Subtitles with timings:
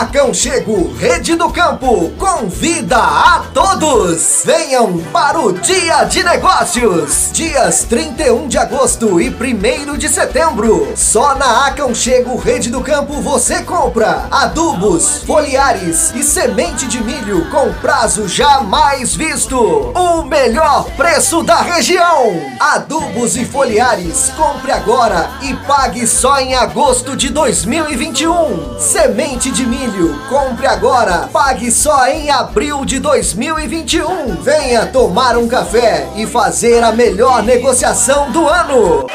[0.00, 4.40] Aconchego Rede do Campo convida a todos.
[4.46, 7.30] Venham para o Dia de Negócios.
[7.34, 10.90] Dias 31 de agosto e 1 de setembro.
[10.96, 17.70] Só na Aconchego Rede do Campo você compra adubos, foliares e semente de milho com
[17.74, 19.58] prazo jamais visto.
[19.60, 22.40] O melhor preço da região.
[22.58, 28.78] Adubos e foliares, compre agora e pague só em agosto de 2021.
[28.78, 29.89] Semente de milho,
[30.28, 34.36] compre agora, pague só em abril de 2021.
[34.36, 39.06] Venha tomar um café e fazer a melhor negociação do ano.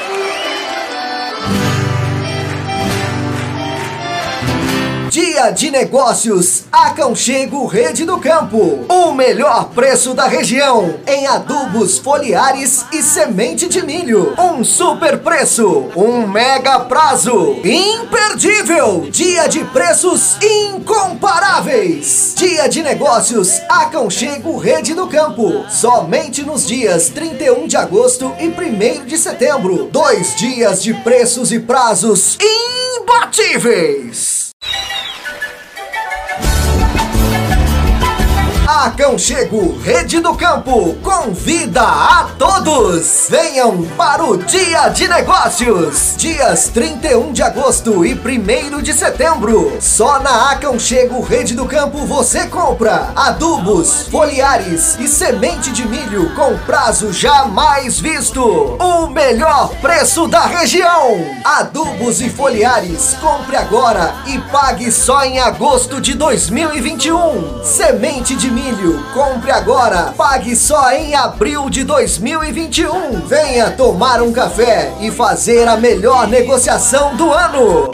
[5.15, 8.85] Dia de Negócios, Aconchego Rede do Campo.
[8.89, 14.35] O melhor preço da região em adubos foliares e semente de milho.
[14.37, 17.55] Um super preço, um mega prazo.
[17.63, 19.07] Imperdível!
[19.09, 22.33] Dia de preços incomparáveis.
[22.35, 25.63] Dia de Negócios, Aconchego Rede do Campo.
[25.69, 29.87] Somente nos dias 31 de agosto e 1 de setembro.
[29.89, 32.37] Dois dias de preços e prazos
[32.99, 34.43] imbatíveis.
[38.83, 43.25] Aconchego Rede do Campo convida a todos.
[43.29, 46.15] Venham para o Dia de Negócios.
[46.17, 49.77] Dias 31 de agosto e 1 de setembro.
[49.79, 56.57] Só na Aconchego Rede do Campo você compra adubos, foliares e semente de milho com
[56.65, 58.43] prazo jamais visto.
[58.43, 61.25] O melhor preço da região.
[61.45, 67.63] Adubos e foliares, compre agora e pague só em agosto de 2021.
[67.63, 68.64] Semente de milho,
[69.13, 73.21] compre agora, pague só em abril de 2021.
[73.27, 77.91] Venha tomar um café e fazer a melhor negociação do ano.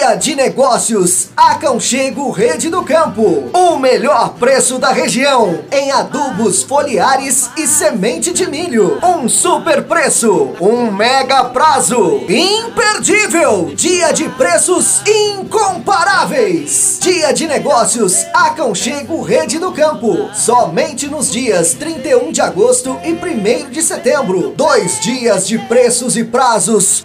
[0.00, 3.50] Dia de Negócios, Aconchego Rede do Campo.
[3.52, 8.98] O melhor preço da região em adubos foliares e semente de milho.
[9.04, 12.22] Um super preço, um mega prazo.
[12.26, 13.72] Imperdível!
[13.74, 16.98] Dia de preços incomparáveis.
[17.02, 20.30] Dia de Negócios, Aconchego Rede do Campo.
[20.32, 24.54] Somente nos dias 31 de agosto e 1 de setembro.
[24.56, 27.02] Dois dias de preços e prazos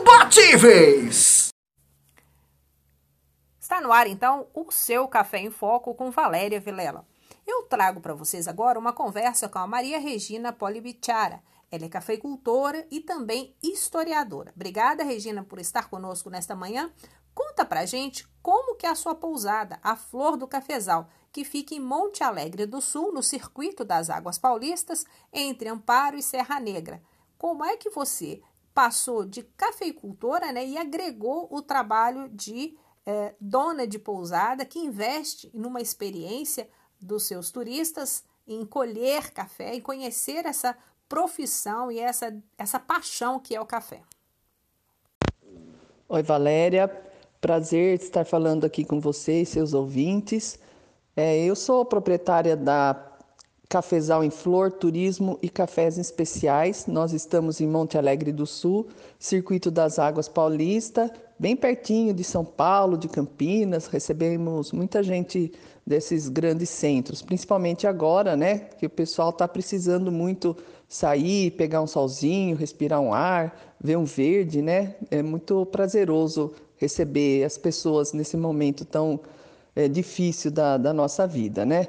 [0.00, 1.43] imbatíveis.
[3.74, 7.04] Está no ar então o seu Café em Foco com Valéria Vilela.
[7.44, 11.42] Eu trago para vocês agora uma conversa com a Maria Regina Polibichara.
[11.72, 14.52] Ela é cafeicultora e também historiadora.
[14.54, 16.88] Obrigada, Regina, por estar conosco nesta manhã.
[17.34, 21.74] Conta pra gente como que é a sua pousada, a Flor do Cafezal, que fica
[21.74, 27.02] em Monte Alegre do Sul, no circuito das Águas Paulistas, entre Amparo e Serra Negra.
[27.36, 28.40] Como é que você
[28.72, 32.76] passou de cafeicultora né, e agregou o trabalho de
[33.06, 36.68] é, dona de pousada que investe numa experiência
[37.00, 40.76] dos seus turistas em colher café e conhecer essa
[41.08, 44.00] profissão e essa, essa paixão que é o café.
[46.08, 46.88] Oi, Valéria.
[47.40, 50.58] Prazer estar falando aqui com vocês, seus ouvintes.
[51.16, 53.14] É, eu sou proprietária da
[53.68, 56.86] Cafezal em Flor, Turismo e Cafés Especiais.
[56.86, 58.88] Nós estamos em Monte Alegre do Sul,
[59.18, 65.52] Circuito das Águas Paulista, bem pertinho de São Paulo, de Campinas, recebemos muita gente
[65.86, 70.56] desses grandes centros, principalmente agora, né, que o pessoal está precisando muito
[70.88, 74.94] sair, pegar um solzinho, respirar um ar, ver um verde, né?
[75.10, 79.20] É muito prazeroso receber as pessoas nesse momento tão
[79.74, 81.88] é, difícil da, da nossa vida, né?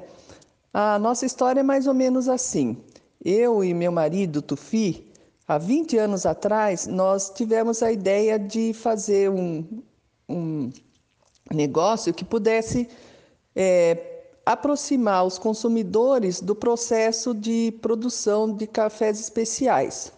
[0.74, 2.76] A nossa história é mais ou menos assim.
[3.24, 5.06] Eu e meu marido, Tufi,
[5.48, 9.64] Há 20 anos atrás, nós tivemos a ideia de fazer um,
[10.28, 10.72] um
[11.52, 12.88] negócio que pudesse
[13.54, 20.12] é, aproximar os consumidores do processo de produção de cafés especiais.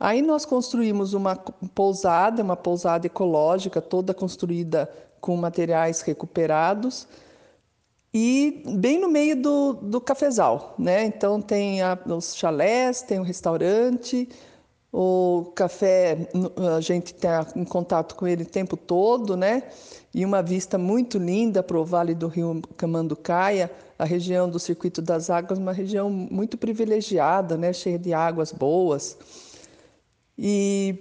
[0.00, 4.90] Aí nós construímos uma pousada, uma pousada ecológica, toda construída
[5.20, 7.06] com materiais recuperados
[8.12, 11.04] e bem no meio do, do cafezal, né?
[11.04, 14.28] Então tem a, os chalés, tem o restaurante,
[14.98, 16.16] o café,
[16.74, 19.64] a gente está em contato com ele o tempo todo, né?
[20.14, 25.02] E uma vista muito linda para o Vale do Rio Camanducaia, a região do Circuito
[25.02, 27.74] das Águas, uma região muito privilegiada, né?
[27.74, 29.18] Cheia de águas boas.
[30.38, 30.94] E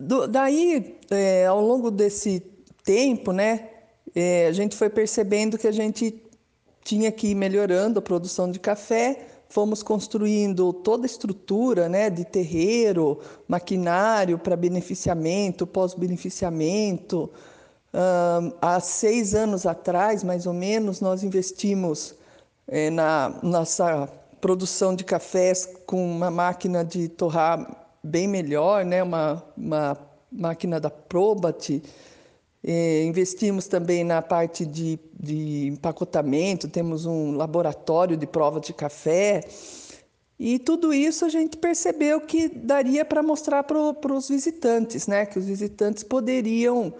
[0.00, 2.40] do, daí, é, ao longo desse
[2.82, 3.70] tempo, né?
[4.12, 6.20] É, a gente foi percebendo que a gente
[6.82, 9.20] tinha que ir melhorando a produção de café,
[9.54, 17.30] fomos construindo toda a estrutura né, de terreiro, maquinário para beneficiamento, pós-beneficiamento.
[18.60, 22.16] há seis anos atrás, mais ou menos, nós investimos
[22.66, 24.08] é, na nossa
[24.40, 29.96] produção de cafés com uma máquina de torrar bem melhor, né, uma, uma
[30.32, 31.80] máquina da Probat.
[32.66, 39.44] É, investimos também na parte de, de empacotamento, temos um laboratório de prova de café.
[40.38, 45.26] E tudo isso a gente percebeu que daria para mostrar para os visitantes, né?
[45.26, 46.94] que os visitantes poderiam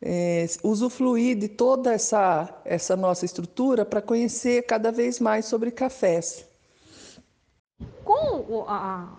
[0.00, 6.46] é, usufruir de toda essa, essa nossa estrutura para conhecer cada vez mais sobre cafés.
[8.04, 9.18] Com o, a,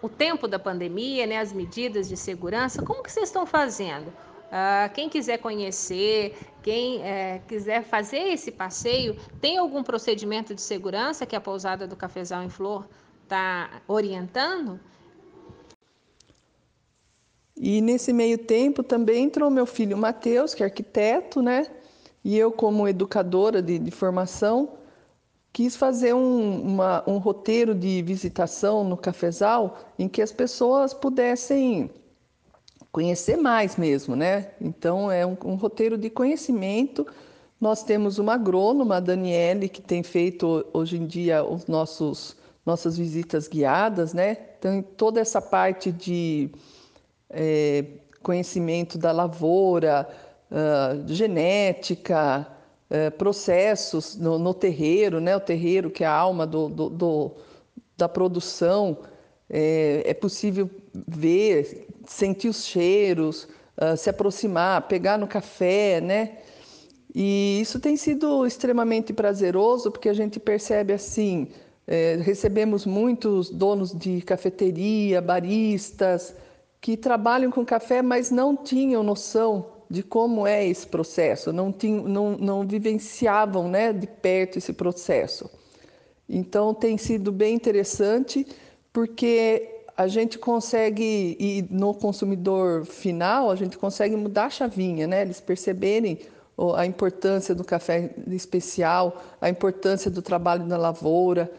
[0.00, 4.12] o tempo da pandemia, né, as medidas de segurança, como que vocês estão fazendo?
[4.52, 11.24] Uh, quem quiser conhecer, quem é, quiser fazer esse passeio, tem algum procedimento de segurança
[11.24, 12.86] que a pousada do Cafezal em Flor
[13.22, 14.78] está orientando?
[17.56, 21.66] E nesse meio tempo também entrou meu filho Matheus, que é arquiteto, né?
[22.22, 24.74] E eu, como educadora de, de formação,
[25.50, 31.90] quis fazer um, uma, um roteiro de visitação no Cafezal em que as pessoas pudessem
[32.92, 34.50] conhecer mais mesmo, né?
[34.60, 37.06] Então é um, um roteiro de conhecimento.
[37.58, 42.96] Nós temos uma agrônoma, a Daniele, que tem feito hoje em dia os nossos nossas
[42.96, 44.36] visitas guiadas, né?
[44.58, 46.50] Então toda essa parte de
[47.28, 47.84] é,
[48.22, 50.08] conhecimento da lavoura,
[50.48, 52.46] uh, genética,
[52.88, 55.34] uh, processos no, no, terreiro, né?
[55.34, 57.32] O terreiro que é a alma do, do, do
[57.96, 58.98] da produção.
[59.50, 63.48] É, é possível ver sentir os cheiros,
[63.80, 66.38] uh, se aproximar, pegar no café, né?
[67.14, 71.48] E isso tem sido extremamente prazeroso porque a gente percebe assim,
[71.86, 76.34] é, recebemos muitos donos de cafeteria, baristas
[76.80, 82.04] que trabalham com café, mas não tinham noção de como é esse processo, não, tinham,
[82.04, 85.50] não, não vivenciavam né, de perto esse processo.
[86.26, 88.46] Então tem sido bem interessante
[88.90, 95.22] porque a gente consegue, e no consumidor final, a gente consegue mudar a chavinha, né?
[95.22, 96.18] Eles perceberem
[96.76, 101.50] a importância do café especial, a importância do trabalho na lavoura,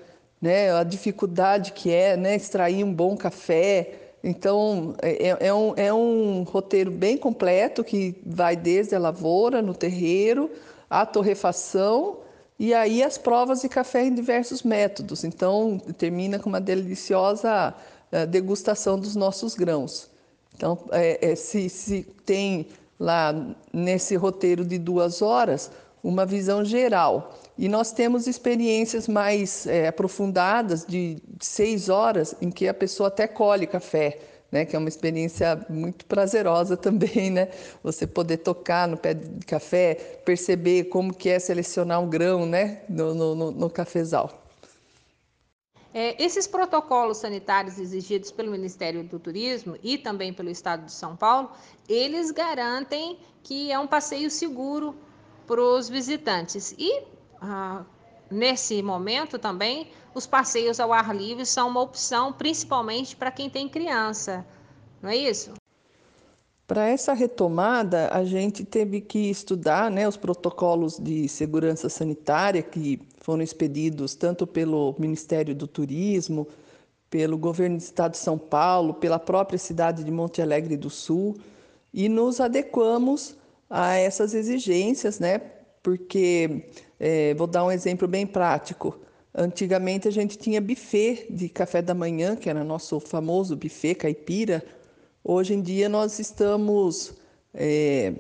[0.42, 0.74] né?
[0.74, 2.36] A dificuldade que é, né?
[2.36, 4.00] Extrair um bom café.
[4.24, 9.62] Então, é, é, é um, é um roteiro bem completo que vai desde a lavoura,
[9.62, 10.50] no terreiro,
[10.90, 12.18] a torrefação
[12.58, 15.24] e aí as provas de café em diversos métodos.
[15.24, 17.74] Então, termina com uma deliciosa
[18.28, 20.10] degustação dos nossos grãos.
[20.56, 22.68] Então, é, é, se, se tem
[23.00, 23.34] lá
[23.72, 25.72] nesse roteiro de duas horas
[26.04, 27.40] uma visão geral.
[27.58, 33.26] E nós temos experiências mais é, aprofundadas de seis horas em que a pessoa até
[33.26, 34.20] colhe café,
[34.52, 34.66] né?
[34.66, 37.48] Que é uma experiência muito prazerosa também, né?
[37.82, 39.96] Você poder tocar no pé de café,
[40.26, 42.82] perceber como que é selecionar um grão, né?
[42.90, 44.43] No, no, no cafezal.
[45.94, 51.16] É, esses protocolos sanitários exigidos pelo Ministério do Turismo e também pelo Estado de São
[51.16, 51.52] Paulo,
[51.88, 54.96] eles garantem que é um passeio seguro
[55.46, 56.74] para os visitantes.
[56.80, 57.04] E
[57.40, 57.86] ah,
[58.32, 63.70] nesse momento também, os passeios ao ar livre são uma opção, principalmente para quem tem
[63.70, 64.46] criança,
[65.02, 65.54] não é isso?
[66.66, 73.02] Para essa retomada, a gente teve que estudar né, os protocolos de segurança sanitária que
[73.18, 76.48] foram expedidos tanto pelo Ministério do Turismo,
[77.10, 81.36] pelo governo do Estado de São Paulo, pela própria cidade de Monte Alegre do Sul,
[81.94, 83.36] e nos adequamos
[83.70, 85.40] a essas exigências, né?
[85.84, 88.98] Porque, é, vou dar um exemplo bem prático.
[89.36, 94.64] Antigamente a gente tinha buffet de café da manhã, que era nosso famoso buffet caipira,
[95.26, 97.14] Hoje em dia nós estamos
[97.54, 98.14] é,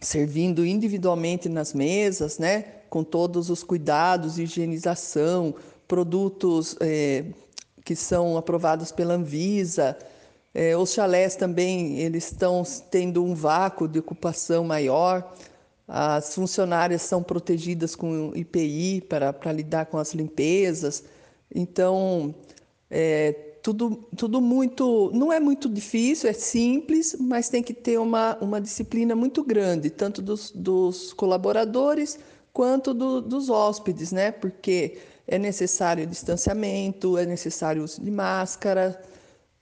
[0.00, 5.54] servindo individualmente nas mesas, né, com todos os cuidados, higienização,
[5.86, 7.26] produtos é,
[7.84, 9.94] que são aprovados pela Anvisa.
[10.54, 15.34] É, os chalés também eles estão tendo um vácuo de ocupação maior.
[15.86, 21.04] As funcionárias são protegidas com IPI para, para lidar com as limpezas.
[21.54, 22.34] Então,
[22.90, 25.10] é, tudo, tudo muito.
[25.14, 29.88] Não é muito difícil, é simples, mas tem que ter uma, uma disciplina muito grande,
[29.88, 32.18] tanto dos, dos colaboradores
[32.52, 34.32] quanto do, dos hóspedes, né?
[34.32, 39.00] Porque é necessário distanciamento, é necessário uso de máscara.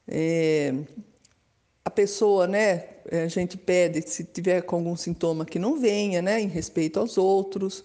[0.08, 0.74] É,
[1.84, 2.84] a pessoa, né?
[3.12, 6.40] A gente pede, se tiver com algum sintoma, que não venha, né?
[6.40, 7.84] Em respeito aos outros.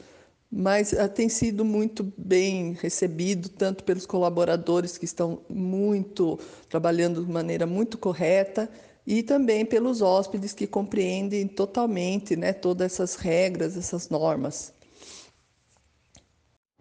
[0.58, 7.30] Mas uh, tem sido muito bem recebido, tanto pelos colaboradores que estão muito trabalhando de
[7.30, 8.72] maneira muito correta
[9.06, 14.74] e também pelos hóspedes que compreendem totalmente né, todas essas regras, essas normas.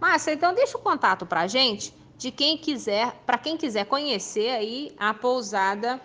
[0.01, 4.51] Márcia, então deixa o contato para a gente de quem quiser, para quem quiser conhecer
[4.51, 6.01] aí a pousada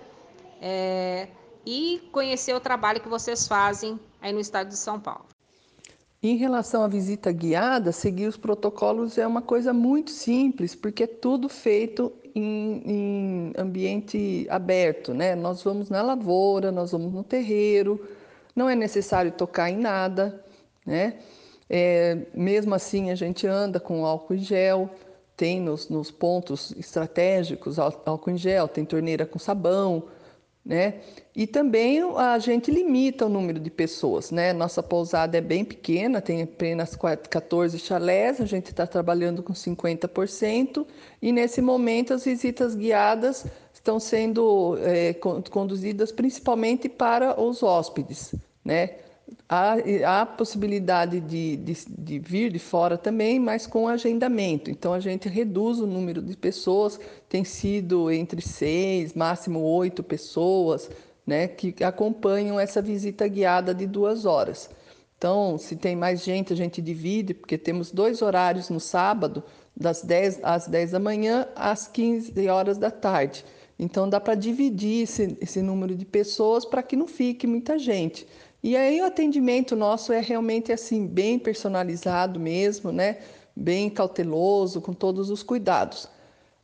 [0.60, 1.28] é,
[1.64, 5.26] e conhecer o trabalho que vocês fazem aí no estado de São Paulo.
[6.22, 11.08] Em relação à visita guiada, seguir os protocolos é uma coisa muito simples, porque é
[11.08, 15.34] tudo feito em, em, ambiente aberto, né?
[15.34, 18.06] Nós vamos na lavoura, nós vamos no terreiro,
[18.54, 20.44] não é necessário tocar em nada,
[20.86, 21.20] né?
[21.70, 24.90] É, mesmo assim, a gente anda com álcool em gel,
[25.38, 30.04] tem nos, nos pontos estratégicos álcool em gel, tem torneira com sabão,
[30.70, 31.02] né?
[31.36, 34.54] E também a gente limita o número de pessoas, né?
[34.54, 40.86] Nossa pousada é bem pequena, tem apenas 14 chalés, a gente está trabalhando com 50%,
[41.20, 45.14] e nesse momento as visitas guiadas estão sendo é,
[45.50, 48.92] conduzidas principalmente para os hóspedes, né?
[49.52, 54.70] Há, há possibilidade de, de, de, vir de fora também, mas com agendamento.
[54.70, 60.88] Então a gente reduz o número de pessoas, tem sido entre seis, máximo oito pessoas,
[61.26, 64.70] né, que acompanham essa visita guiada de duas horas.
[65.20, 69.44] Então, se tem mais gente, a gente divide, porque temos dois horários no sábado,
[69.76, 73.44] das 10 às 10 da manhã às 15 horas da tarde.
[73.78, 78.26] Então, dá para dividir esse, esse número de pessoas para que não fique muita gente.
[78.62, 83.20] E aí o atendimento nosso é realmente assim bem personalizado mesmo, né?
[83.56, 86.10] Bem cauteloso, com todos os cuidados.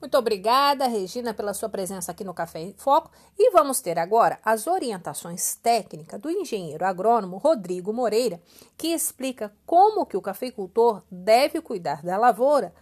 [0.00, 3.10] Muito obrigada, Regina, pela sua presença aqui no Café em Foco.
[3.38, 8.40] E vamos ter agora as orientações técnicas do engenheiro agrônomo Rodrigo Moreira,
[8.78, 12.72] que explica como que o cafeicultor deve cuidar da lavoura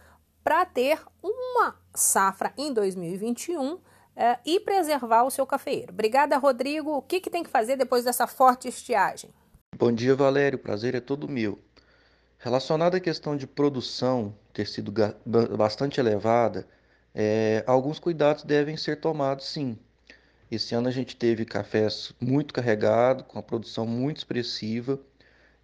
[0.41, 3.77] para ter uma safra em 2021
[4.15, 5.91] eh, e preservar o seu cafeeiro.
[5.91, 6.91] Obrigada, Rodrigo.
[6.91, 9.29] O que, que tem que fazer depois dessa forte estiagem?
[9.77, 10.57] Bom dia, Valério.
[10.57, 11.59] O prazer é todo meu.
[12.37, 14.93] Relacionado à questão de produção ter sido
[15.57, 16.65] bastante elevada,
[17.21, 19.77] é, alguns cuidados devem ser tomados sim.
[20.49, 24.97] Esse ano a gente teve cafés muito carregado, com a produção muito expressiva,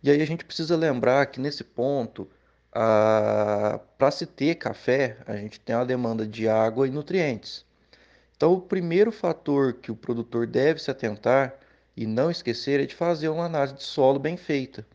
[0.03, 2.29] e aí a gente precisa lembrar que nesse ponto,
[2.69, 7.65] para se ter café, a gente tem uma demanda de água e nutrientes.
[8.35, 11.55] Então, o primeiro fator que o produtor deve se atentar
[11.95, 14.85] e não esquecer é de fazer uma análise de solo bem feita.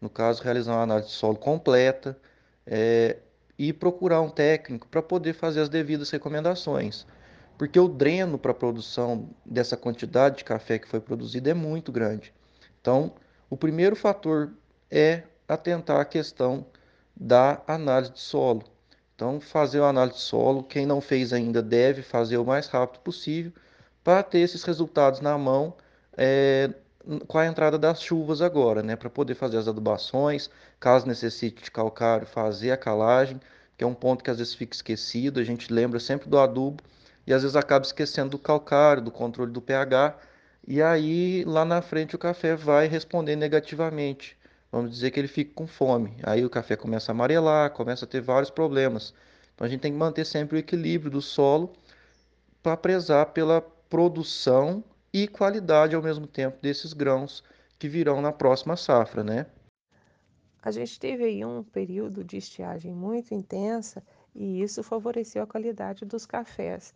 [0.00, 2.18] No caso, realizar uma análise de solo completa,
[2.66, 3.18] é,
[3.58, 7.06] e procurar um técnico para poder fazer as devidas recomendações.
[7.56, 11.90] Porque o dreno para a produção dessa quantidade de café que foi produzido é muito
[11.90, 12.32] grande.
[12.80, 13.14] Então,
[13.48, 14.52] o primeiro fator
[14.90, 16.66] é atentar à questão
[17.16, 18.62] da análise de solo.
[19.14, 23.00] Então, fazer a análise de solo, quem não fez ainda deve fazer o mais rápido
[23.00, 23.52] possível
[24.04, 25.74] para ter esses resultados na mão
[26.16, 26.70] é,
[27.26, 31.70] com a entrada das chuvas agora, né, para poder fazer as adubações, caso necessite de
[31.70, 33.40] calcário, fazer a calagem,
[33.76, 36.82] que é um ponto que às vezes fica esquecido, a gente lembra sempre do adubo
[37.26, 40.18] e às vezes acaba esquecendo do calcário, do controle do pH,
[40.66, 44.36] e aí lá na frente o café vai responder negativamente.
[44.70, 46.16] Vamos dizer que ele fica com fome.
[46.22, 49.14] Aí o café começa a amarelar, começa a ter vários problemas.
[49.54, 51.72] Então a gente tem que manter sempre o equilíbrio do solo
[52.62, 54.82] para prezar pela produção
[55.22, 57.42] e qualidade ao mesmo tempo desses grãos
[57.78, 59.46] que virão na próxima safra, né?
[60.66, 64.02] a gente teve aí um período de estiagem muito intensa
[64.34, 66.92] e isso favoreceu a qualidade dos cafés.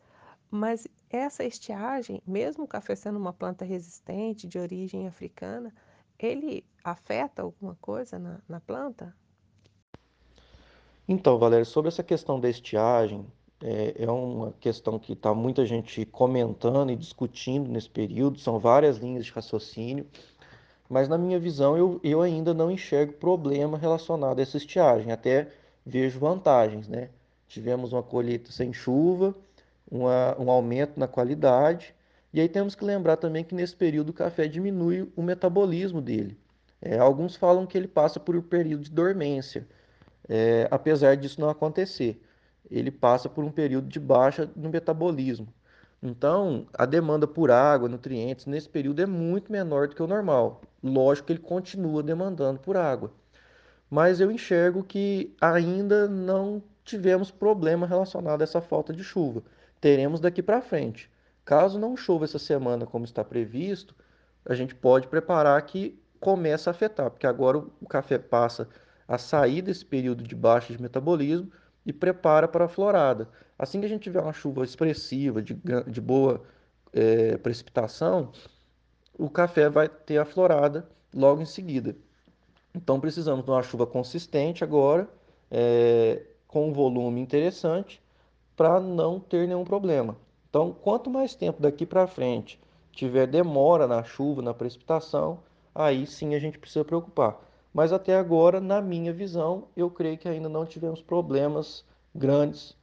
[0.50, 5.72] Mas essa estiagem, mesmo o café sendo uma planta resistente de origem africana,
[6.18, 9.14] ele afeta alguma coisa na, na planta?
[11.06, 13.24] Então, Valéria, sobre essa questão da estiagem,
[13.62, 18.96] é, é uma questão que está muita gente comentando e discutindo nesse período, são várias
[18.96, 20.06] linhas de raciocínio,
[20.88, 25.48] mas na minha visão eu, eu ainda não enxergo problema relacionado a essa estiagem, até
[25.84, 27.10] vejo vantagens, né?
[27.46, 29.34] Tivemos uma colheita sem chuva,
[29.90, 31.94] uma, um aumento na qualidade,
[32.32, 36.38] e aí temos que lembrar também que nesse período o café diminui o metabolismo dele.
[36.80, 39.66] É, alguns falam que ele passa por um período de dormência,
[40.28, 42.20] é, apesar disso não acontecer
[42.68, 45.48] ele passa por um período de baixa no metabolismo.
[46.02, 50.62] Então, a demanda por água, nutrientes, nesse período é muito menor do que o normal.
[50.82, 53.12] Lógico que ele continua demandando por água.
[53.90, 59.42] Mas eu enxergo que ainda não tivemos problema relacionado a essa falta de chuva.
[59.80, 61.10] Teremos daqui para frente.
[61.44, 63.94] Caso não chova essa semana como está previsto,
[64.44, 68.68] a gente pode preparar que começa a afetar, porque agora o café passa
[69.08, 71.50] a sair desse período de baixa de metabolismo
[71.84, 73.28] e prepara para a florada.
[73.58, 75.54] Assim que a gente tiver uma chuva expressiva, de,
[75.86, 76.42] de boa
[76.92, 78.32] é, precipitação,
[79.18, 81.96] o café vai ter a florada logo em seguida.
[82.74, 85.08] Então precisamos de uma chuva consistente agora,
[85.50, 88.00] é, com um volume interessante,
[88.56, 90.16] para não ter nenhum problema.
[90.48, 92.60] Então, quanto mais tempo daqui para frente
[92.92, 95.38] tiver demora na chuva, na precipitação,
[95.74, 97.40] aí sim a gente precisa preocupar.
[97.72, 101.84] Mas até agora, na minha visão, eu creio que ainda não tivemos problemas
[102.14, 102.76] grandes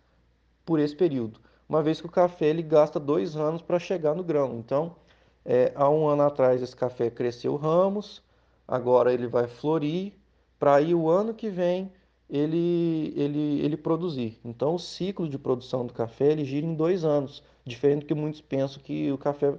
[0.66, 1.40] por esse período.
[1.68, 4.58] Uma vez que o café ele gasta dois anos para chegar no grão.
[4.58, 4.96] Então,
[5.44, 8.22] é, há um ano atrás esse café cresceu ramos,
[8.68, 10.14] agora ele vai florir,
[10.58, 11.92] para aí o ano que vem
[12.30, 14.40] ele, ele, ele produzir.
[14.44, 18.14] Então, o ciclo de produção do café ele gira em dois anos, diferente do que
[18.14, 19.54] muitos pensam que o café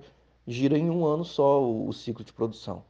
[0.46, 2.82] gira em um ano só o, o ciclo de produção.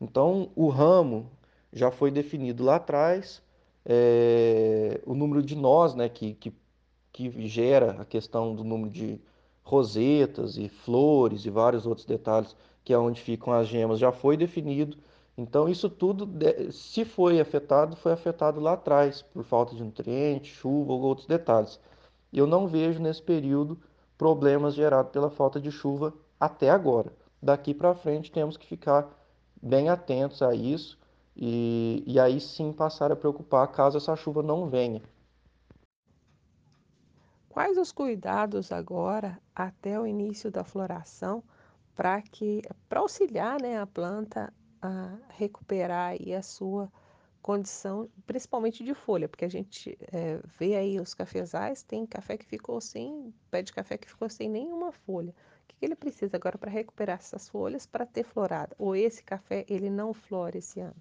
[0.00, 1.30] Então, o ramo
[1.74, 3.42] já foi definido lá atrás,
[3.84, 6.54] é, o número de nós, né, que, que,
[7.12, 9.20] que gera a questão do número de
[9.62, 14.36] rosetas e flores e vários outros detalhes, que é onde ficam as gemas, já foi
[14.36, 14.96] definido.
[15.36, 16.28] Então, isso tudo,
[16.70, 21.80] se foi afetado, foi afetado lá atrás, por falta de nutrientes, chuva ou outros detalhes.
[22.32, 23.76] Eu não vejo nesse período
[24.16, 27.12] problemas gerados pela falta de chuva até agora.
[27.42, 29.10] Daqui para frente, temos que ficar
[29.60, 30.96] bem atentos a isso
[31.36, 35.02] e, e aí sim passar a preocupar caso essa chuva não venha.
[37.48, 41.42] Quais os cuidados agora até o início da floração
[41.94, 46.90] para que para auxiliar né, a planta a recuperar aí a sua
[47.40, 52.46] condição, principalmente de folha, porque a gente é, vê aí os cafezais, tem café que
[52.46, 55.30] ficou sem, pé de café que ficou sem nenhuma folha.
[55.30, 58.74] O que, que ele precisa agora para recuperar essas folhas para ter florada?
[58.78, 60.96] Ou esse café ele não flora esse ano?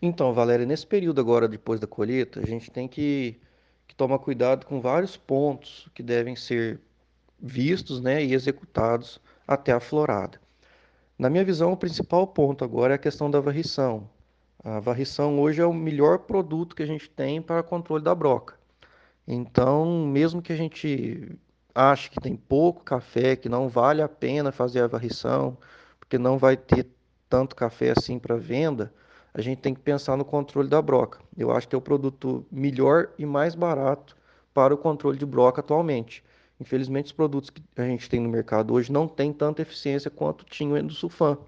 [0.00, 3.40] Então, Valéria, nesse período agora, depois da colheita, a gente tem que,
[3.86, 6.80] que tomar cuidado com vários pontos que devem ser
[7.40, 10.40] vistos né, e executados até a florada.
[11.18, 14.08] Na minha visão, o principal ponto agora é a questão da varrição.
[14.62, 18.54] A varrição hoje é o melhor produto que a gente tem para controle da broca.
[19.26, 21.36] Então, mesmo que a gente
[21.74, 25.56] ache que tem pouco café, que não vale a pena fazer a varrição,
[25.98, 26.86] porque não vai ter
[27.28, 28.92] tanto café assim para venda,
[29.32, 31.20] a gente tem que pensar no controle da broca.
[31.36, 34.16] Eu acho que é o produto melhor e mais barato
[34.52, 36.24] para o controle de broca atualmente.
[36.60, 40.44] Infelizmente, os produtos que a gente tem no mercado hoje não têm tanta eficiência quanto
[40.44, 41.38] tinha o endosulfan.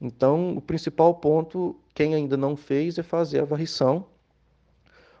[0.00, 4.06] Então, o principal ponto, quem ainda não fez, é fazer a varrição.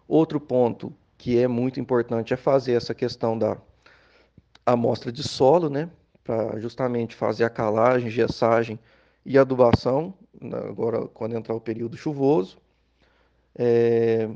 [0.08, 3.56] Outro ponto que é muito importante é fazer essa questão da
[4.66, 5.88] amostra de solo, né?
[6.24, 8.78] Para justamente fazer a calagem, gessagem
[9.24, 10.14] e adubação
[10.68, 12.58] agora quando entrar o período chuvoso.
[13.54, 14.28] É,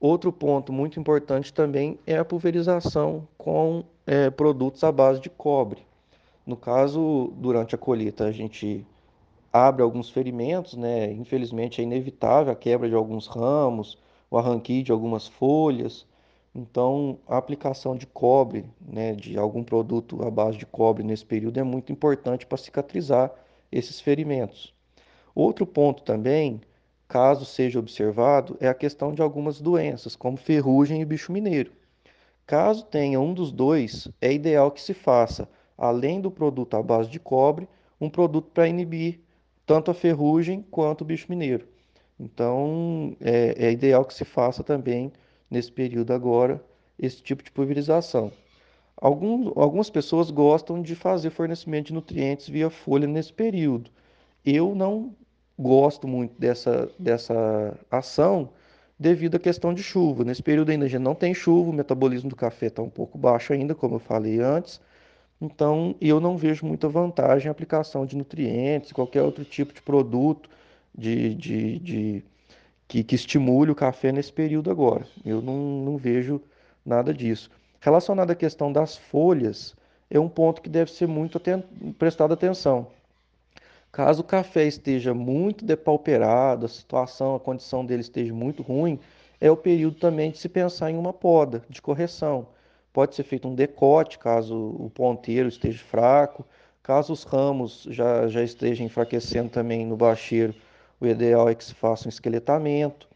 [0.00, 5.84] outro ponto muito importante também é a pulverização com é, produtos à base de cobre.
[6.46, 8.86] No caso, durante a colheita, a gente
[9.52, 11.12] abre alguns ferimentos, né?
[11.12, 13.98] Infelizmente é inevitável a quebra de alguns ramos,
[14.30, 16.06] o arranque de algumas folhas.
[16.54, 21.58] Então, a aplicação de cobre, né, de algum produto à base de cobre nesse período
[21.58, 23.32] é muito importante para cicatrizar
[23.70, 24.74] esses ferimentos.
[25.34, 26.60] Outro ponto também,
[27.08, 31.72] caso seja observado, é a questão de algumas doenças, como ferrugem e bicho mineiro.
[32.46, 37.08] Caso tenha um dos dois, é ideal que se faça, além do produto à base
[37.08, 37.68] de cobre,
[38.00, 39.20] um produto para inibir
[39.64, 41.66] tanto a ferrugem quanto o bicho mineiro.
[42.18, 45.12] Então, é, é ideal que se faça também
[45.50, 46.62] nesse período agora
[46.98, 48.30] esse tipo de pulverização.
[48.96, 53.90] Algum, algumas pessoas gostam de fazer fornecimento de nutrientes via folha nesse período.
[54.44, 55.14] Eu não
[55.58, 58.50] gosto muito dessa, dessa ação
[58.98, 60.24] devido à questão de chuva.
[60.24, 63.18] Nesse período ainda a gente não tem chuva, o metabolismo do café está um pouco
[63.18, 64.80] baixo ainda, como eu falei antes.
[65.40, 70.48] Então, eu não vejo muita vantagem em aplicação de nutrientes, qualquer outro tipo de produto
[70.96, 72.24] de, de, de
[72.86, 75.04] que, que, estimule o café nesse período agora.
[75.24, 76.40] Eu não, não vejo
[76.86, 77.50] nada disso.
[77.80, 79.74] Relacionado à questão das folhas,
[80.08, 81.60] é um ponto que deve ser muito aten
[81.98, 82.86] prestado atenção.
[83.92, 88.98] Caso o café esteja muito depauperado, a situação, a condição dele esteja muito ruim,
[89.38, 92.46] é o período também de se pensar em uma poda, de correção.
[92.90, 96.42] Pode ser feito um decote, caso o ponteiro esteja fraco,
[96.82, 100.54] caso os ramos já, já estejam enfraquecendo também no bacheiro,
[100.98, 103.06] o ideal é que se faça um esqueletamento.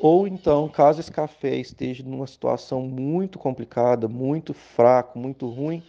[0.00, 5.82] Ou então, caso esse café esteja numa situação muito complicada, muito fraco, muito ruim,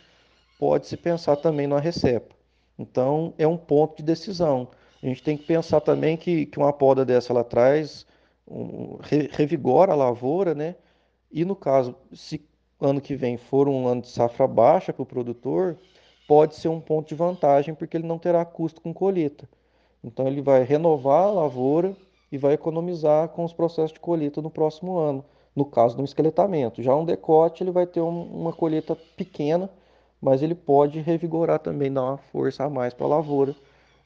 [0.60, 2.37] pode-se pensar também na recepa.
[2.78, 4.68] Então, é um ponto de decisão.
[5.02, 8.06] A gente tem que pensar também que, que uma poda dessa ela traz,
[8.48, 8.98] um,
[9.32, 10.76] revigora a lavoura, né?
[11.32, 12.46] E no caso, se
[12.80, 15.78] ano que vem for um ano de safra baixa para o produtor,
[16.28, 19.48] pode ser um ponto de vantagem, porque ele não terá custo com colheita.
[20.04, 21.96] Então, ele vai renovar a lavoura
[22.32, 25.24] e vai economizar com os processos de colheita no próximo ano,
[25.56, 26.82] no caso do esqueletamento.
[26.84, 29.70] Já um decote, ele vai ter um, uma colheita pequena,
[30.22, 33.56] mas ele pode revigorar também, dar uma força a mais para a lavoura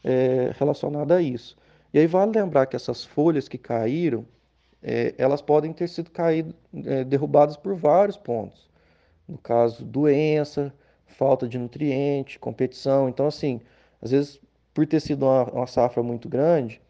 [0.03, 1.55] é, relacionada a isso.
[1.93, 4.25] E aí vale lembrar que essas folhas que caíram,
[4.81, 6.53] é, elas podem ter sido caído,
[6.85, 8.69] é, derrubadas por vários pontos.
[9.27, 10.73] No caso, doença,
[11.05, 13.07] falta de nutriente, competição.
[13.09, 13.61] Então, assim,
[14.01, 14.39] às vezes,
[14.73, 16.81] por ter sido uma, uma safra muito grande,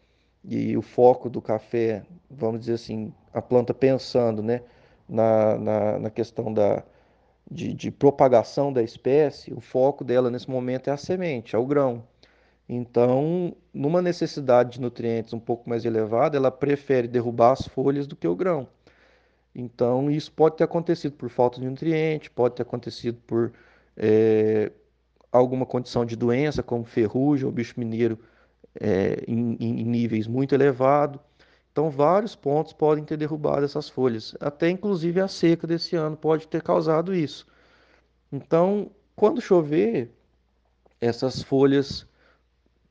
[0.44, 4.62] e o foco do café, vamos dizer assim, a planta pensando né,
[5.08, 6.82] na, na, na questão da,
[7.52, 11.66] de, de, propagação da espécie, o foco dela nesse momento é a semente, é o
[11.66, 12.04] grão.
[12.68, 18.16] Então, numa necessidade de nutrientes um pouco mais elevada, ela prefere derrubar as folhas do
[18.16, 18.66] que o grão.
[19.54, 23.52] Então, isso pode ter acontecido por falta de nutriente, pode ter acontecido por
[23.96, 24.72] é,
[25.30, 28.18] alguma condição de doença, como ferrugem ou bicho mineiro
[28.80, 31.20] é, em, em níveis muito elevados.
[31.72, 34.36] Então, vários pontos podem ter derrubado essas folhas.
[34.40, 37.46] Até inclusive a seca desse ano pode ter causado isso.
[38.30, 40.10] Então, quando chover,
[41.00, 42.06] essas folhas,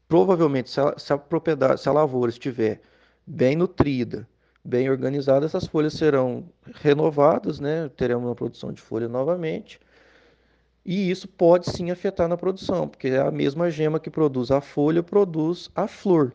[0.07, 2.81] provavelmente, se a, se a propriedade, se a lavoura estiver
[3.25, 4.27] bem nutrida,
[4.63, 7.89] bem organizada, essas folhas serão renovadas, né?
[7.89, 9.79] Teremos uma produção de folha novamente
[10.85, 14.61] e isso pode sim afetar na produção, porque é a mesma gema que produz a
[14.61, 16.33] folha produz a flor.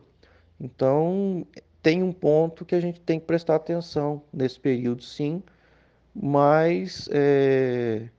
[0.59, 1.45] Então,
[1.87, 5.41] tem um ponto que a gente tem que prestar atenção nesse período, sim,
[6.13, 8.09] mas é,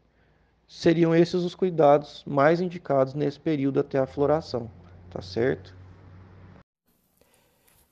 [0.66, 4.70] seriam esses os cuidados mais indicados nesse período até a floração,
[5.10, 5.76] tá certo?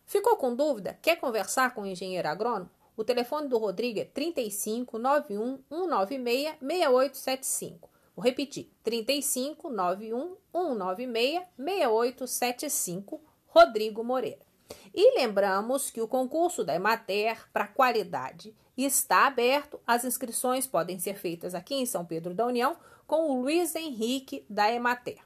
[0.07, 0.99] Ficou com dúvida?
[1.03, 2.71] Quer conversar com o engenheiro agrônomo?
[2.97, 7.91] O telefone do Rodrigo é 35 91 196 6875.
[8.17, 14.46] Vou repetir: 35 91 196 6875, Rodrigo Moreira.
[14.95, 19.81] E lembramos que o concurso da Emater para qualidade está aberto.
[19.87, 22.77] As inscrições podem ser feitas aqui em São Pedro da União
[23.07, 25.19] com o Luiz Henrique da Emater.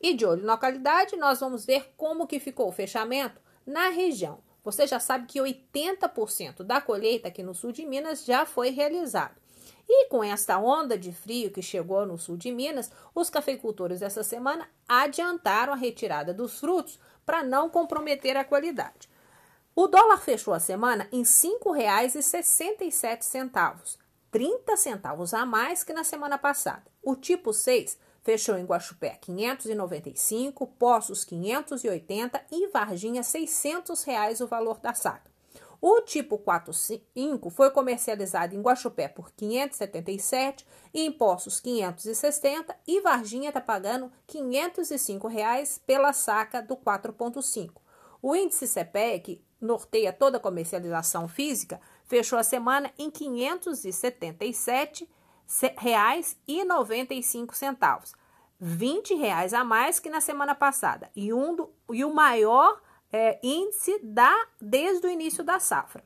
[0.00, 4.40] E de olho na localidade, nós vamos ver como que ficou o fechamento na região.
[4.64, 9.36] Você já sabe que 80% da colheita aqui no sul de Minas já foi realizado.
[9.88, 14.22] E com esta onda de frio que chegou no sul de Minas, os cafeicultores essa
[14.22, 19.06] semana adiantaram a retirada dos frutos para não comprometer a qualidade.
[19.76, 23.98] O dólar fechou a semana em R$ 5,67,
[24.30, 26.84] 30 centavos a mais que na semana passada.
[27.02, 34.80] O tipo 6 fechou em Guaxupé 595, Poços 580 e Varginha 600 reais o valor
[34.80, 35.30] da saca.
[35.80, 43.60] O tipo 45 foi comercializado em Guaxupé por 577, em Poços 560 e Varginha está
[43.60, 47.74] pagando 505 reais pela saca do 4.5.
[48.20, 55.08] O índice CPE, que norteia toda a comercialização física, fechou a semana em 577
[55.76, 58.12] reais e 95 centavos,
[58.58, 62.80] 20 reais a mais que na semana passada e, um do, e o maior
[63.12, 66.04] é, índice da, desde o início da safra.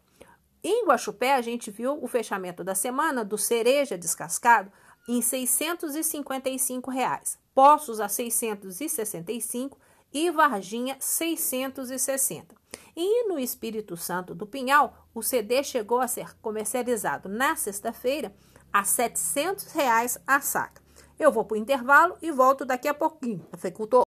[0.62, 4.70] Em Guaxupé, a gente viu o fechamento da semana do cereja descascado
[5.08, 9.78] em 655 reais, Poços a 665
[10.12, 12.54] e Varginha 660.
[12.96, 18.34] E no Espírito Santo do Pinhal, o CD chegou a ser comercializado na sexta-feira
[18.72, 20.80] a 700 reais a saca.
[21.18, 23.46] Eu vou para o intervalo e volto daqui a pouquinho.
[23.50, 24.02] Cafeicultor.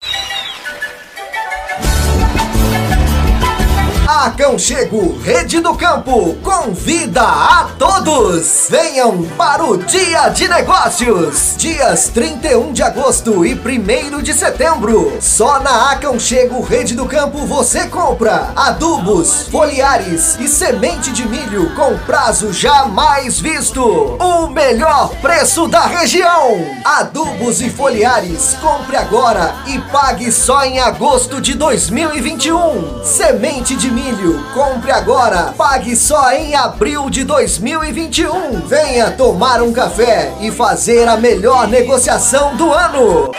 [4.22, 8.68] Aconchego Rede do Campo convida a todos!
[8.70, 11.56] Venham para o Dia de Negócios!
[11.58, 15.18] Dias 31 de agosto e 1 de setembro.
[15.20, 21.98] Só na Aconchego Rede do Campo você compra adubos, foliares e semente de milho com
[22.06, 23.82] prazo jamais visto.
[23.82, 26.64] O melhor preço da região.
[26.84, 33.02] Adubos e foliares, compre agora e pague só em agosto de 2021.
[33.02, 34.11] Semente de milho.
[34.52, 38.60] Compre agora, pague só em abril de 2021.
[38.60, 43.30] Venha tomar um café e fazer a melhor negociação do ano.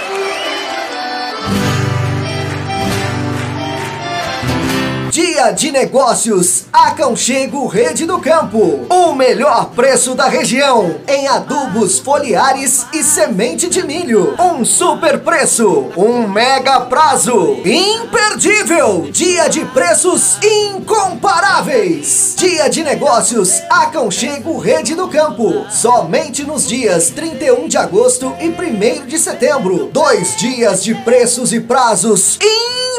[5.14, 8.88] Dia de Negócios, Aconchego Rede do Campo.
[8.90, 14.34] O melhor preço da região em adubos foliares e semente de milho.
[14.42, 17.62] Um super preço, um mega prazo.
[17.64, 19.08] Imperdível!
[19.12, 22.34] Dia de preços incomparáveis.
[22.36, 25.68] Dia de Negócios, Aconchego Rede do Campo.
[25.70, 29.92] Somente nos dias 31 de agosto e 1 de setembro.
[29.94, 32.40] Dois dias de preços e prazos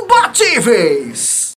[0.00, 1.54] imbatíveis.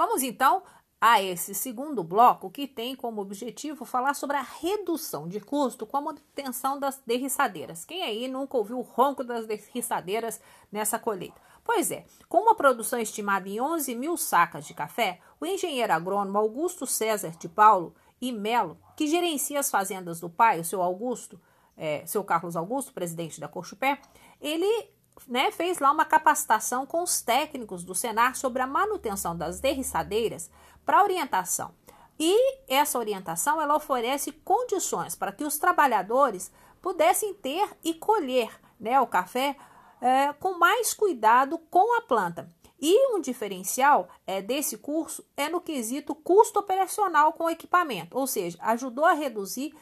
[0.00, 0.62] Vamos então
[0.98, 5.94] a esse segundo bloco que tem como objetivo falar sobre a redução de custo com
[5.98, 7.84] a manutenção das derriçadeiras.
[7.84, 10.40] Quem aí nunca ouviu o ronco das derriçadeiras
[10.72, 11.38] nessa colheita?
[11.62, 16.38] Pois é, com uma produção estimada em 11 mil sacas de café, o engenheiro agrônomo
[16.38, 21.38] Augusto César de Paulo e Melo, que gerencia as fazendas do pai, o seu Augusto,
[21.76, 24.00] é, seu Carlos Augusto, presidente da Cochupé,
[24.40, 24.88] ele
[25.26, 30.50] né, fez lá uma capacitação com os técnicos do Senar sobre a manutenção das derriçadeiras
[30.84, 31.72] para orientação.
[32.18, 36.52] E essa orientação ela oferece condições para que os trabalhadores
[36.82, 39.56] pudessem ter e colher né, o café
[40.00, 42.52] é, com mais cuidado com a planta.
[42.80, 48.26] E um diferencial é, desse curso é no quesito custo operacional com o equipamento, ou
[48.26, 49.74] seja, ajudou a reduzir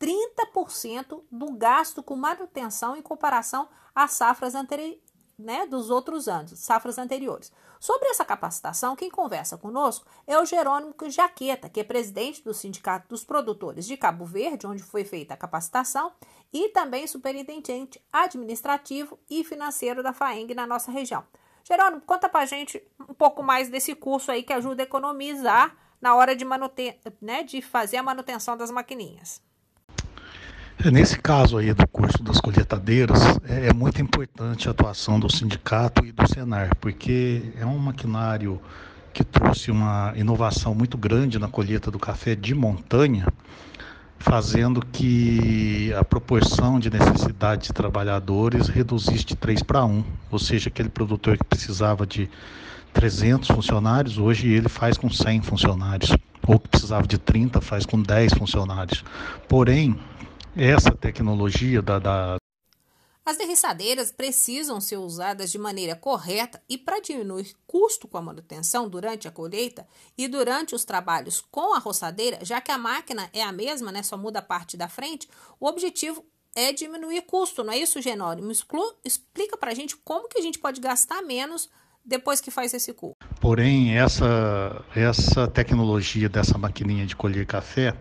[0.00, 5.04] 30% do gasto com manutenção em comparação às safras anteriores.
[5.38, 7.52] Né, dos outros anos, safras anteriores.
[7.78, 13.06] Sobre essa capacitação, quem conversa conosco é o Jerônimo Jaqueta, que é presidente do Sindicato
[13.06, 16.10] dos Produtores de Cabo Verde, onde foi feita a capacitação,
[16.50, 21.22] e também superintendente administrativo e financeiro da FAENG na nossa região.
[21.64, 26.14] Jerônimo, conta pra gente um pouco mais desse curso aí que ajuda a economizar na
[26.14, 26.46] hora de,
[27.20, 29.42] né, de fazer a manutenção das maquininhas.
[30.84, 36.04] Nesse caso aí do curso das colheitadeiras, é, é, muito importante a atuação do sindicato
[36.04, 38.60] e do Senar, porque é um maquinário
[39.12, 43.26] que trouxe uma inovação muito grande na colheita do café de montanha,
[44.18, 50.68] fazendo que a proporção de necessidade de trabalhadores reduzisse de 3 para 1, ou seja,
[50.68, 52.28] aquele produtor que precisava de
[52.92, 56.14] 300 funcionários, hoje ele faz com 100 funcionários,
[56.46, 59.02] ou que precisava de 30, faz com 10 funcionários.
[59.48, 59.98] Porém,
[60.56, 62.36] essa tecnologia da, da...
[63.24, 68.88] As derriçadeiras precisam ser usadas de maneira correta e para diminuir custo com a manutenção
[68.88, 73.42] durante a colheita e durante os trabalhos com a roçadeira, já que a máquina é
[73.42, 75.28] a mesma, né, só muda a parte da frente,
[75.60, 78.50] o objetivo é diminuir custo, não é isso, Genónimo?
[79.04, 81.68] Explica para a gente como que a gente pode gastar menos
[82.02, 83.16] depois que faz esse curso.
[83.40, 87.94] Porém, essa, essa tecnologia dessa maquininha de colher café,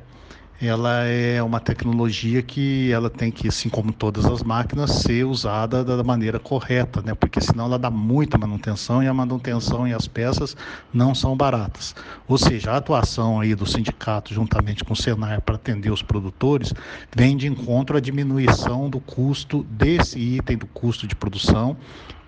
[0.62, 5.84] ela é uma tecnologia que ela tem que, assim como todas as máquinas, ser usada
[5.84, 7.13] da maneira correta, né?
[7.13, 10.56] Porque senão ela dá muita manutenção e a manutenção e as peças
[10.94, 11.94] não são baratas.
[12.28, 16.74] Ou seja, a atuação aí do sindicato juntamente com o Senar para atender os produtores
[17.13, 21.76] vem de encontro à diminuição do custo desse item do custo de produção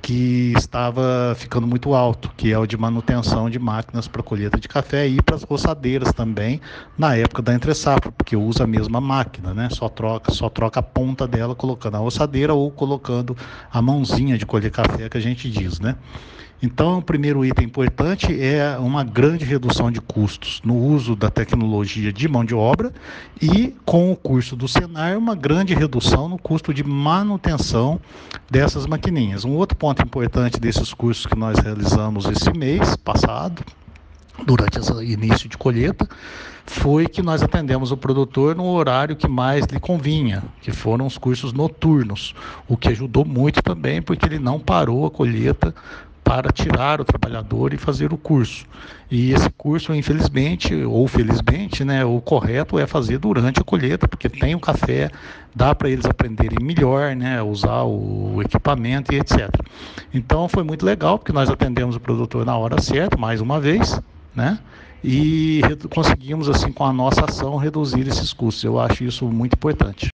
[0.08, 4.66] que estava ficando muito alto, que é o de manutenção de máquinas para colheita de
[4.66, 6.62] café e para as roçadeiras também,
[6.98, 9.68] na época da entre safra, porque usa a mesma máquina, né?
[9.70, 13.36] Só troca, só troca a ponta dela colocando a roçadeira ou colocando
[13.70, 15.98] a mãozinha de colher café que a gente diz, né?
[16.62, 22.12] Então, o primeiro item importante é uma grande redução de custos no uso da tecnologia
[22.12, 22.92] de mão de obra
[23.40, 28.00] e, com o curso do Senar, uma grande redução no custo de manutenção
[28.50, 29.46] dessas maquininhas.
[29.46, 33.64] Um outro ponto importante desses cursos que nós realizamos esse mês passado,
[34.44, 36.08] durante esse início de colheita,
[36.66, 41.18] foi que nós atendemos o produtor no horário que mais lhe convinha, que foram os
[41.18, 42.36] cursos noturnos,
[42.68, 45.74] o que ajudou muito também, porque ele não parou a colheita
[46.28, 48.66] para tirar o trabalhador e fazer o curso.
[49.10, 54.28] E esse curso, infelizmente ou felizmente, né, o correto é fazer durante a colheita, porque
[54.28, 55.10] tem o café,
[55.56, 59.50] dá para eles aprenderem melhor, né, usar o equipamento e etc.
[60.14, 63.98] Então foi muito legal, porque nós atendemos o produtor na hora certa, mais uma vez,
[64.36, 64.60] né?
[65.02, 65.62] E
[65.94, 68.66] conseguimos, assim, com a nossa ação, reduzir esses custos.
[68.66, 70.10] Eu acho isso muito importante.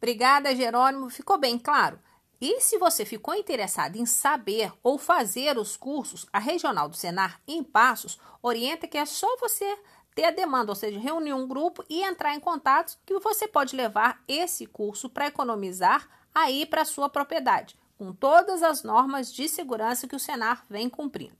[0.00, 1.10] Obrigada, Jerônimo.
[1.10, 1.98] Ficou bem claro?
[2.42, 7.40] E se você ficou interessado em saber ou fazer os cursos, a Regional do Senar
[7.46, 9.78] em Passos orienta que é só você
[10.12, 13.76] ter a demanda, ou seja, reunir um grupo e entrar em contato que você pode
[13.76, 20.08] levar esse curso para economizar aí para sua propriedade, com todas as normas de segurança
[20.08, 21.38] que o Senar vem cumprindo.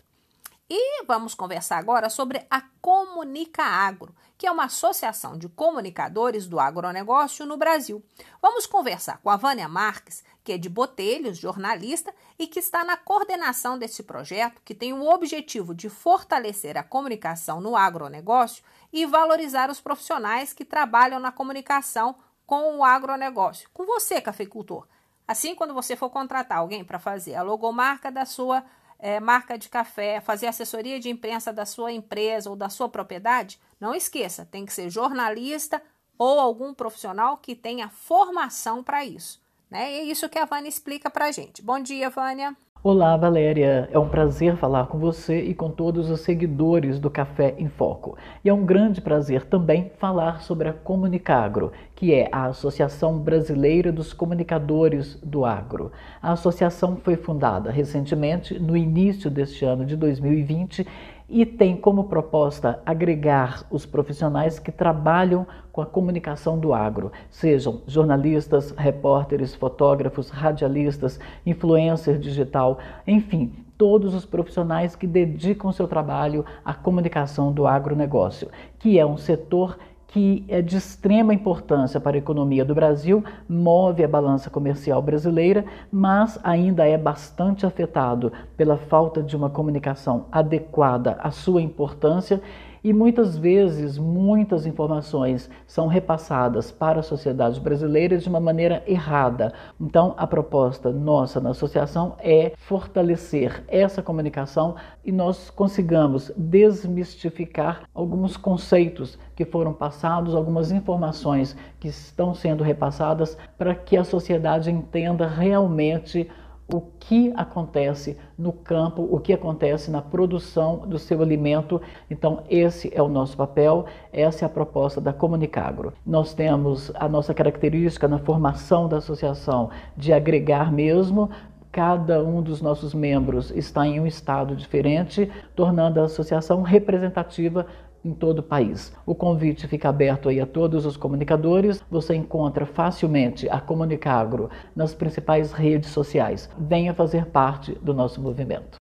[0.70, 6.58] E vamos conversar agora sobre a Comunica Agro, que é uma associação de comunicadores do
[6.58, 8.02] agronegócio no Brasil.
[8.40, 12.96] Vamos conversar com a Vânia Marques, que é de Botelhos, jornalista, e que está na
[12.96, 19.70] coordenação desse projeto, que tem o objetivo de fortalecer a comunicação no agronegócio e valorizar
[19.70, 23.70] os profissionais que trabalham na comunicação com o agronegócio.
[23.72, 24.88] Com você, cafeicultor.
[25.28, 28.64] Assim, quando você for contratar alguém para fazer a logomarca da sua
[29.02, 33.60] é, marca de café, fazer assessoria de imprensa da sua empresa ou da sua propriedade,
[33.80, 35.82] não esqueça, tem que ser jornalista
[36.16, 39.42] ou algum profissional que tenha formação para isso.
[39.68, 39.92] Né?
[39.92, 41.60] E é isso que a Vânia explica para a gente.
[41.60, 42.56] Bom dia, Vânia.
[42.84, 43.88] Olá, Valéria.
[43.92, 48.18] É um prazer falar com você e com todos os seguidores do Café em Foco.
[48.44, 53.92] E é um grande prazer também falar sobre a Comunicagro, que é a Associação Brasileira
[53.92, 55.92] dos Comunicadores do Agro.
[56.20, 60.84] A associação foi fundada recentemente, no início deste ano de 2020,
[61.32, 67.80] e tem como proposta agregar os profissionais que trabalham com a comunicação do agro, sejam
[67.86, 76.74] jornalistas, repórteres, fotógrafos, radialistas, influencer digital, enfim, todos os profissionais que dedicam seu trabalho à
[76.74, 79.78] comunicação do agronegócio, que é um setor
[80.12, 85.64] que é de extrema importância para a economia do Brasil, move a balança comercial brasileira,
[85.90, 92.42] mas ainda é bastante afetado pela falta de uma comunicação adequada à sua importância
[92.84, 99.52] e muitas vezes muitas informações são repassadas para a sociedade brasileira de uma maneira errada.
[99.80, 108.36] Então, a proposta nossa na associação é fortalecer essa comunicação e nós consigamos desmistificar alguns
[108.36, 115.26] conceitos que foram passados, algumas informações que estão sendo repassadas para que a sociedade entenda
[115.26, 116.28] realmente
[116.72, 121.80] o que acontece no campo, o que acontece na produção do seu alimento.
[122.10, 125.92] Então, esse é o nosso papel, essa é a proposta da Comunicagro.
[126.04, 131.30] Nós temos a nossa característica na formação da associação de agregar mesmo,
[131.70, 137.66] cada um dos nossos membros está em um estado diferente, tornando a associação representativa
[138.04, 138.92] em todo o país.
[139.06, 141.82] O convite fica aberto aí a todos os comunicadores.
[141.90, 146.50] Você encontra facilmente a Comunicagro nas principais redes sociais.
[146.58, 148.81] Venha fazer parte do nosso movimento.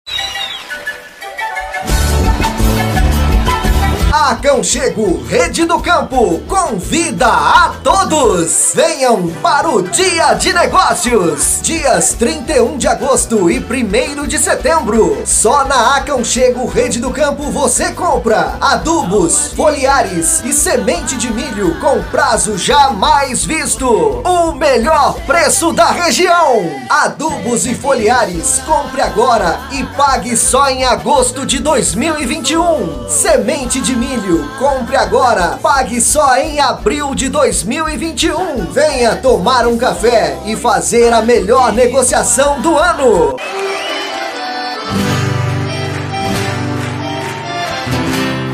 [4.18, 8.72] Aconchego Rede do Campo convida a todos.
[8.74, 15.22] Venham para o Dia de Negócios, dias 31 de agosto e 1 de setembro.
[15.24, 22.02] Só na Aconchego Rede do Campo você compra adubos, foliares e semente de milho com
[22.10, 23.88] prazo jamais visto.
[23.88, 26.68] O melhor preço da região.
[26.90, 33.08] Adubos e foliares, compre agora e pague só em agosto de 2021.
[33.08, 34.07] Semente de milho.
[34.58, 38.64] Compre agora, pague só em abril de 2021.
[38.72, 43.36] Venha tomar um café e fazer a melhor negociação do ano.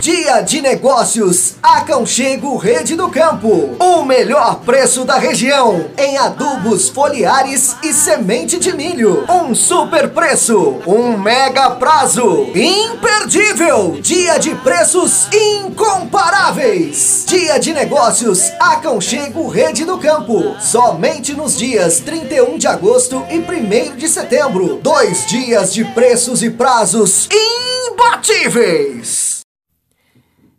[0.05, 3.75] Dia de Negócios, Aconchego Rede do Campo.
[3.81, 9.25] O melhor preço da região em adubos foliares e semente de milho.
[9.31, 12.51] Um super preço, um mega prazo.
[12.55, 13.97] Imperdível!
[14.03, 17.25] Dia de preços incomparáveis.
[17.27, 20.55] Dia de Negócios, Aconchego Rede do Campo.
[20.61, 24.81] Somente nos dias 31 de agosto e 1 de setembro.
[24.83, 27.27] Dois dias de preços e prazos
[27.91, 29.34] imbatíveis.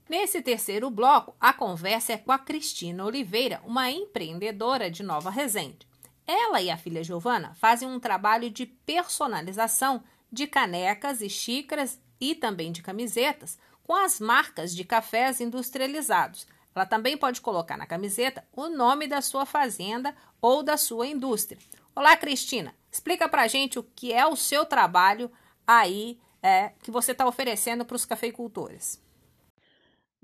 [0.08, 5.88] Nesse terceiro bloco, a conversa é com a Cristina Oliveira, uma empreendedora de Nova Resende.
[6.28, 12.36] Ela e a filha Giovana fazem um trabalho de personalização de canecas e xícaras e
[12.36, 16.46] também de camisetas com as marcas de cafés industrializados.
[16.76, 21.60] Ela também pode colocar na camiseta o nome da sua fazenda ou da sua indústria.
[21.96, 22.76] Olá, Cristina.
[22.92, 25.32] Explica pra gente o que é o seu trabalho
[25.66, 29.04] aí é, que você está oferecendo para os cafeicultores.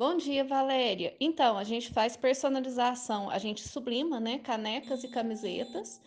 [0.02, 1.16] Bom dia, Valéria.
[1.20, 6.02] Então, a gente faz personalização, a gente sublima, né, canecas e camisetas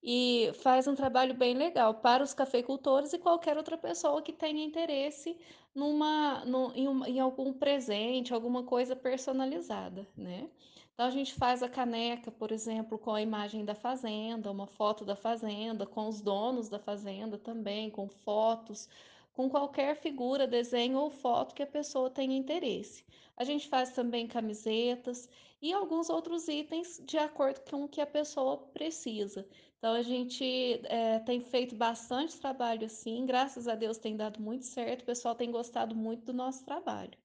[0.00, 4.64] e faz um trabalho bem legal para os cafeicultores e qualquer outra pessoa que tenha
[4.64, 5.36] interesse
[5.74, 6.44] numa,
[6.76, 10.48] em, em algum presente, alguma coisa personalizada, né?
[10.94, 15.04] Então a gente faz a caneca, por exemplo, com a imagem da fazenda, uma foto
[15.04, 18.88] da fazenda, com os donos da fazenda também, com fotos,
[19.32, 23.04] com qualquer figura, desenho ou foto que a pessoa tenha interesse.
[23.36, 25.28] A gente faz também camisetas
[25.60, 29.46] e alguns outros itens de acordo com o que a pessoa precisa.
[29.78, 34.64] Então a gente é, tem feito bastante trabalho assim, graças a Deus tem dado muito
[34.64, 37.18] certo, o pessoal tem gostado muito do nosso trabalho.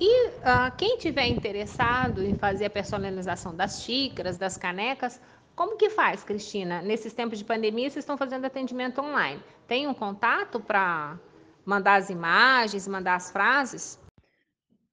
[0.00, 5.20] E uh, quem tiver interessado em fazer a personalização das xícaras, das canecas,
[5.56, 6.80] como que faz, Cristina?
[6.82, 9.42] Nesses tempos de pandemia, vocês estão fazendo atendimento online.
[9.68, 11.20] Tem um contato para
[11.62, 14.00] mandar as imagens, mandar as frases?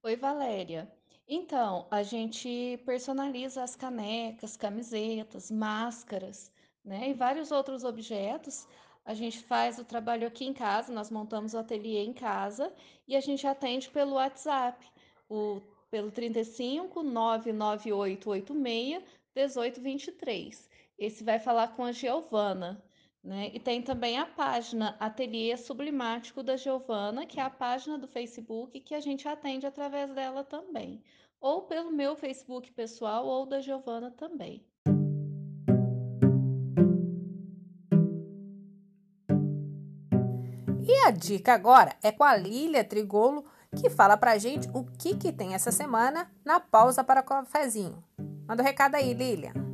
[0.02, 0.86] Oi, Valéria.
[1.26, 6.52] Então, a gente personaliza as canecas, camisetas, máscaras,
[6.84, 7.08] né?
[7.08, 8.68] E vários outros objetos
[9.02, 12.70] a gente faz o trabalho aqui em casa, nós montamos o ateliê em casa
[13.08, 14.86] e a gente atende pelo WhatsApp,
[15.26, 19.02] o, pelo 35 99886
[19.34, 20.68] 1823.
[20.98, 22.84] Esse vai falar com a Giovana.
[23.26, 23.50] Né?
[23.52, 28.78] E tem também a página Ateliê Sublimático da Giovana, que é a página do Facebook
[28.80, 31.02] que a gente atende através dela também.
[31.40, 34.64] Ou pelo meu Facebook pessoal ou da Giovana também.
[41.06, 43.44] a dica agora é com a Lília Trigolo,
[43.76, 48.02] que fala pra gente o que, que tem essa semana na pausa para cafezinho.
[48.48, 49.65] Manda o um recado aí, Lília.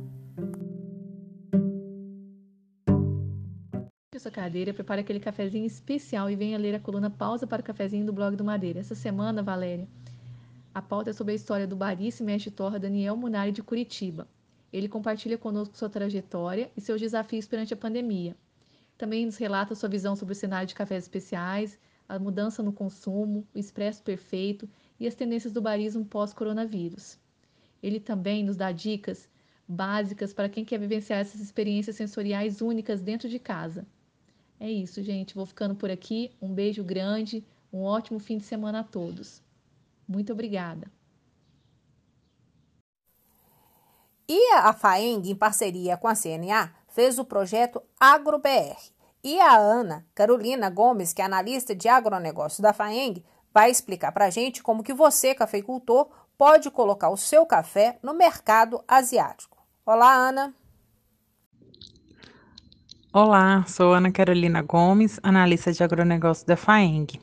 [4.33, 8.11] Cadeira, prepare aquele cafezinho especial e venha ler a coluna Pausa para o Cafezinho do
[8.11, 8.79] blog do Madeira.
[8.79, 9.87] Essa semana, Valéria,
[10.73, 14.27] a pauta é sobre a história do barista e mestre torra Daniel Munari de Curitiba.
[14.73, 18.35] Ele compartilha conosco sua trajetória e seus desafios perante a pandemia.
[18.97, 21.77] Também nos relata sua visão sobre o cenário de cafés especiais,
[22.09, 24.67] a mudança no consumo, o expresso perfeito
[24.99, 27.19] e as tendências do barismo pós-coronavírus.
[27.83, 29.29] Ele também nos dá dicas
[29.67, 33.85] básicas para quem quer vivenciar essas experiências sensoriais únicas dentro de casa.
[34.63, 35.35] É isso, gente.
[35.35, 36.31] Vou ficando por aqui.
[36.41, 39.43] Um beijo grande, um ótimo fim de semana a todos.
[40.07, 40.89] Muito obrigada.
[44.25, 48.77] E a FAENG, em parceria com a CNA, fez o projeto AgroBR.
[49.21, 53.21] E a Ana Carolina Gomes, que é analista de agronegócio da FAENG,
[53.53, 58.13] vai explicar para a gente como que você, cafeicultor, pode colocar o seu café no
[58.13, 59.57] mercado asiático.
[59.85, 60.55] Olá, Ana.
[63.15, 67.21] Olá, sou Ana Carolina Gomes, analista de agronegócio da FAENG.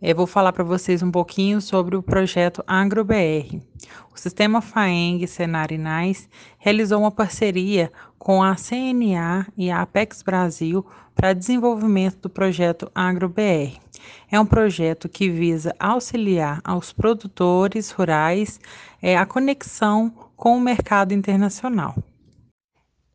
[0.00, 3.60] Eu vou falar para vocês um pouquinho sobre o projeto AgroBR.
[4.14, 10.86] O sistema FAENG Senar Inais realizou uma parceria com a CNA e a Apex Brasil
[11.16, 13.76] para desenvolvimento do projeto AgroBR.
[14.30, 18.60] É um projeto que visa auxiliar aos produtores rurais
[19.02, 21.96] é, a conexão com o mercado internacional.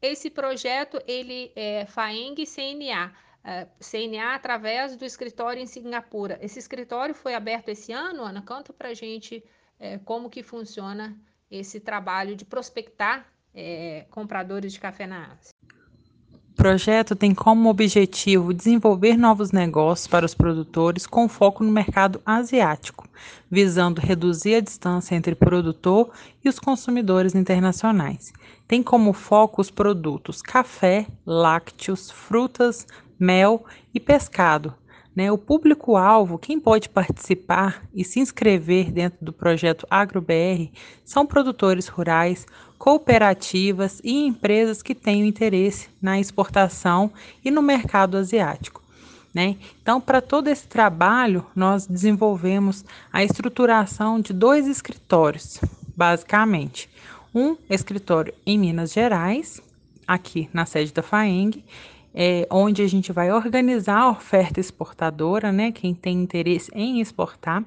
[0.04, 6.38] Esse projeto ele é FAENG CNA uh, CNA através do escritório em Singapura.
[6.41, 8.41] Esse escritório foi aberto esse ano, Ana?
[8.41, 9.43] Conta para gente
[9.80, 11.18] uh, como que funciona
[11.49, 15.53] esse trabalho de prospectar uh, compradores de café na Ásia.
[16.64, 22.22] O projeto tem como objetivo desenvolver novos negócios para os produtores com foco no mercado
[22.26, 23.05] asiático,
[23.51, 26.11] visando reduzir a distância entre o produtor
[26.41, 28.32] e os consumidores internacionais.
[28.66, 32.88] Tem como foco os produtos café, lácteos, frutas,
[33.20, 34.74] mel e pescado.
[35.16, 35.32] Né?
[35.32, 40.72] O público-alvo, quem pode participar e se inscrever dentro do projeto AgroBR,
[41.05, 42.47] são produtores rurais,
[42.78, 47.11] cooperativas e empresas que tenham interesse na exportação
[47.45, 48.82] e no mercado asiático.
[49.34, 49.57] Né?
[49.82, 55.59] Então, para todo esse trabalho, nós desenvolvemos a estruturação de dois escritórios,
[55.95, 56.89] basicamente.
[57.34, 59.59] Um escritório em Minas Gerais,
[60.07, 61.64] aqui na sede da FAENG,
[62.14, 67.66] é, onde a gente vai organizar a oferta exportadora, né, quem tem interesse em exportar,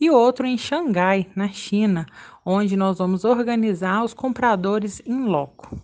[0.00, 2.06] e outro em Xangai, na China,
[2.44, 5.76] onde nós vamos organizar os compradores em loco.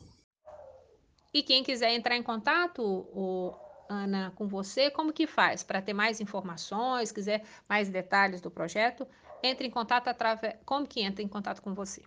[1.33, 3.55] E quem quiser entrar em contato, o,
[3.89, 5.63] Ana, com você, como que faz?
[5.63, 9.07] Para ter mais informações, quiser mais detalhes do projeto,
[9.43, 10.57] entre em contato através.
[10.65, 12.03] Como que entra em contato com você?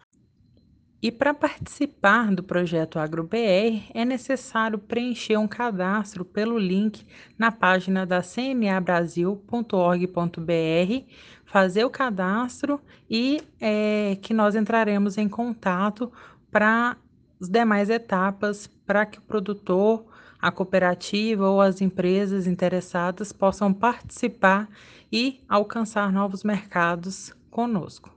[1.02, 7.06] E para participar do projeto AgroBR é necessário preencher um cadastro pelo link
[7.38, 11.06] na página da cmabrasil.org.br,
[11.46, 12.80] fazer o cadastro
[13.10, 16.10] e é, que nós entraremos em contato
[16.50, 16.96] para
[17.39, 20.06] as demais etapas para que o produtor,
[20.39, 24.70] a cooperativa ou as empresas interessadas possam participar
[25.12, 28.14] e alcançar novos mercados conosco.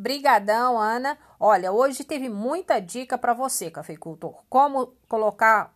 [0.00, 1.18] Brigadão, Ana.
[1.38, 4.42] Olha, hoje teve muita dica para você, cafeicultor.
[4.48, 5.74] Como colocar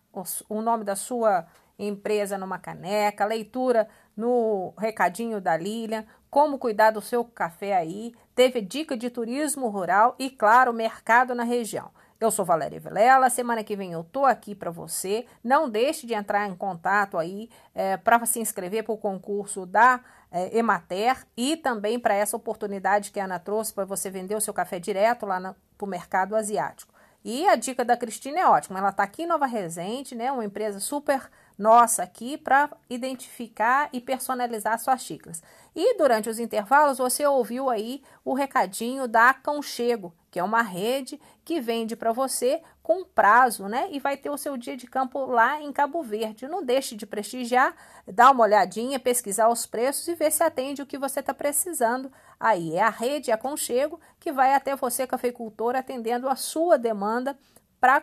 [0.48, 1.44] o nome da sua
[1.78, 8.62] empresa numa caneca, leitura no recadinho da Lilian, como cuidar do seu café aí, teve
[8.62, 11.90] dica de turismo rural e, claro, mercado na região.
[12.18, 15.26] Eu sou Valéria Vilela, semana que vem eu tô aqui para você.
[15.42, 20.00] Não deixe de entrar em contato aí é, para se inscrever para o concurso da
[20.34, 24.40] é, Emater e também para essa oportunidade que a Ana trouxe para você vender o
[24.40, 26.92] seu café direto lá para o mercado asiático.
[27.24, 30.44] E a dica da Cristina é ótima, ela está aqui em Nova Resende, né, uma
[30.44, 35.42] empresa super nossa aqui para identificar e personalizar suas xícaras.
[35.74, 41.20] E durante os intervalos você ouviu aí o recadinho da Aconchego, que é uma rede
[41.44, 43.88] que vende para você com prazo, né?
[43.90, 46.48] E vai ter o seu dia de campo lá em Cabo Verde.
[46.48, 47.74] Não deixe de prestigiar,
[48.06, 52.12] dar uma olhadinha, pesquisar os preços e ver se atende o que você está precisando.
[52.38, 57.38] Aí é a rede Aconchego que vai até você, cafeicultor, atendendo a sua demanda
[57.80, 58.02] para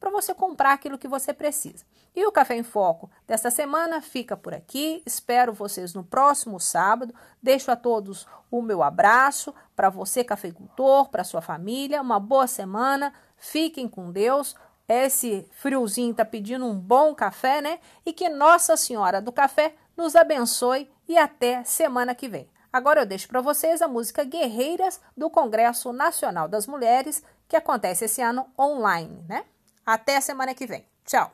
[0.00, 1.84] para você comprar aquilo que você precisa.
[2.16, 5.02] E o Café em Foco desta semana fica por aqui.
[5.04, 7.14] Espero vocês no próximo sábado.
[7.42, 12.00] Deixo a todos o meu abraço para você, cafeicultor, para sua família.
[12.00, 13.12] Uma boa semana.
[13.36, 14.56] Fiquem com Deus.
[14.88, 17.78] Esse friozinho está pedindo um bom café, né?
[18.04, 22.50] E que Nossa Senhora do Café nos abençoe e até semana que vem.
[22.72, 28.06] Agora eu deixo para vocês a música Guerreiras do Congresso Nacional das Mulheres, que acontece
[28.06, 29.44] esse ano online, né?
[29.92, 30.84] Até a semana que vem.
[31.04, 31.32] Tchau!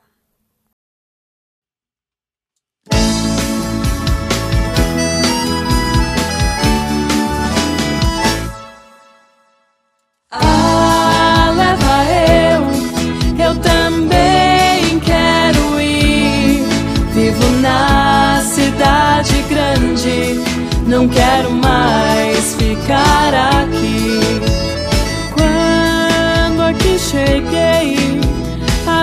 [10.31, 11.97] Ah, leva
[12.49, 16.65] eu, eu também quero ir.
[17.13, 20.41] Vivo na cidade grande,
[20.87, 24.19] não quero mais ficar aqui.
[25.35, 28.06] Quando aqui cheguei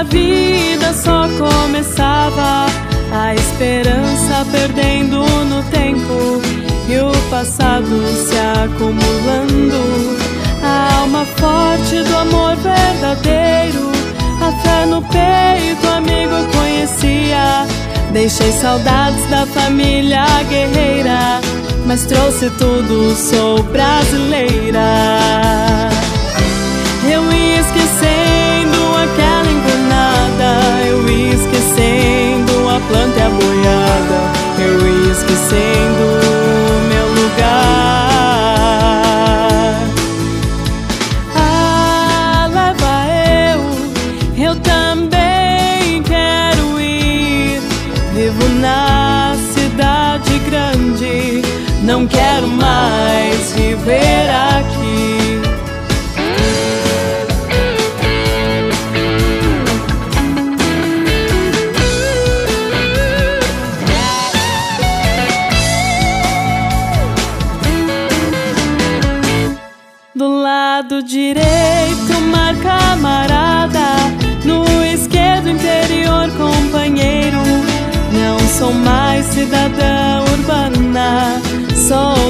[0.04, 2.66] a vida só começava,
[3.12, 6.42] a esperança perdendo no tempo
[6.90, 10.18] e o passado se acumulando.
[10.62, 13.92] A alma forte do amor verdadeiro,
[14.42, 17.66] a fé no peito, amigo conhecia.
[18.12, 21.40] Deixei saudades da família guerreira,
[21.86, 24.82] mas trouxe tudo, sou brasileira.
[27.10, 29.43] Eu ia esquecendo aquela
[31.10, 37.44] esquecendo a planta e a boiada, eu esquecendo o meu lugar.
[41.36, 42.94] Ah, leva
[43.52, 43.62] eu,
[44.46, 47.62] eu também quero ir.
[48.16, 51.42] Vivo na cidade grande,
[51.84, 54.83] não quero mais viver aqui.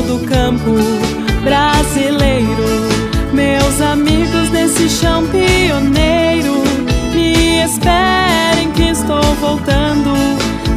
[0.07, 0.75] Do campo
[1.43, 3.03] brasileiro.
[3.33, 6.63] Meus amigos desse chão pioneiro,
[7.13, 10.13] me esperem que estou voltando.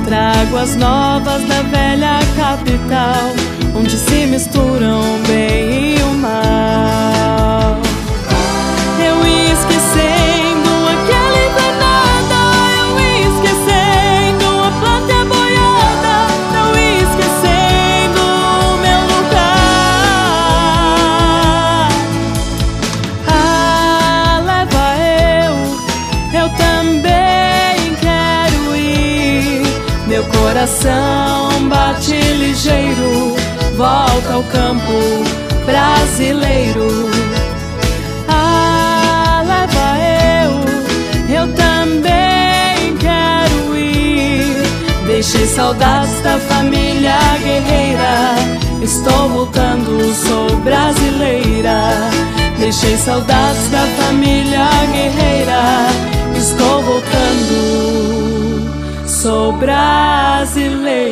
[0.04, 3.32] Trago as novas da velha capital,
[3.74, 7.15] onde se misturam bem e o mal.
[34.86, 35.24] Campo
[35.64, 37.10] brasileiro.
[38.28, 39.98] Ah, leva
[40.44, 40.52] eu,
[41.34, 44.54] eu também quero ir.
[45.06, 48.36] Deixei saudades da família guerreira.
[48.82, 52.10] Estou voltando, sou brasileira.
[52.58, 55.88] Deixei saudades da família guerreira.
[56.36, 57.56] Estou voltando,
[59.06, 61.06] sou brasileira.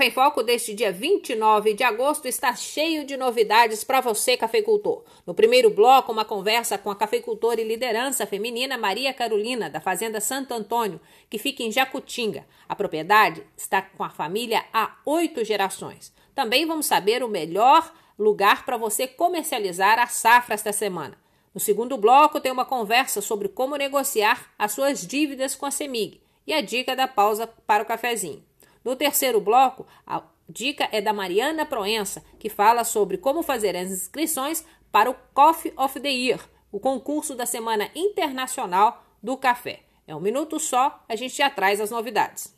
[0.00, 5.04] Café em Foco deste dia 29 de agosto está cheio de novidades para você, cafeicultor.
[5.26, 10.18] No primeiro bloco, uma conversa com a cafeicultora e liderança feminina Maria Carolina, da Fazenda
[10.18, 10.98] Santo Antônio,
[11.28, 12.46] que fica em Jacutinga.
[12.66, 16.14] A propriedade está com a família há oito gerações.
[16.34, 21.18] Também vamos saber o melhor lugar para você comercializar a safra esta semana.
[21.52, 26.22] No segundo bloco, tem uma conversa sobre como negociar as suas dívidas com a CEMIG
[26.46, 28.48] e a dica da pausa para o cafezinho.
[28.84, 33.90] No terceiro bloco, a dica é da Mariana Proença, que fala sobre como fazer as
[33.90, 36.40] inscrições para o Coffee of the Year,
[36.72, 39.80] o concurso da Semana Internacional do Café.
[40.06, 42.54] É um minuto só, a gente já traz as novidades.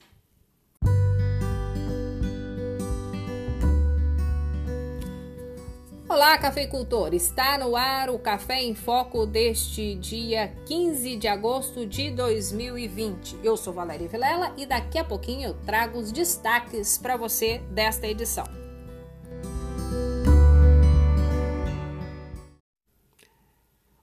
[6.12, 7.14] Olá, cafeicultor!
[7.14, 13.38] Está no ar o Café em Foco deste dia 15 de agosto de 2020.
[13.42, 18.06] Eu sou Valéria Vilela e daqui a pouquinho eu trago os destaques para você desta
[18.06, 18.61] edição.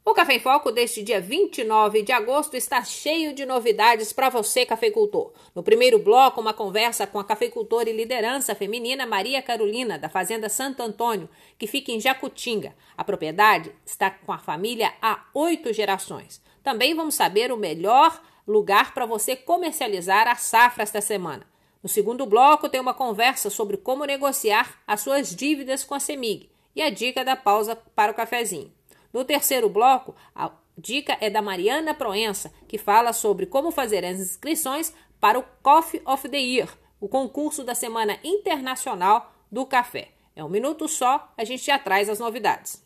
[0.09, 4.65] O Café em Foco deste dia 29 de agosto está cheio de novidades para você,
[4.65, 5.31] cafeicultor.
[5.53, 10.49] No primeiro bloco, uma conversa com a cafeicultora e liderança feminina Maria Carolina, da Fazenda
[10.49, 11.29] Santo Antônio,
[11.59, 12.75] que fica em Jacutinga.
[12.97, 16.41] A propriedade está com a família há oito gerações.
[16.63, 21.45] Também vamos saber o melhor lugar para você comercializar a safra esta semana.
[21.83, 26.49] No segundo bloco, tem uma conversa sobre como negociar as suas dívidas com a CEMIG
[26.75, 28.78] e a dica da pausa para o cafezinho.
[29.13, 34.19] No terceiro bloco, a dica é da Mariana Proença, que fala sobre como fazer as
[34.19, 40.09] inscrições para o Coffee of the Year, o concurso da Semana Internacional do Café.
[40.35, 42.83] É um minuto só, a gente já traz as novidades.